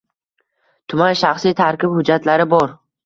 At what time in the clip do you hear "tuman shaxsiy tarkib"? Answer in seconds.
0.93-1.95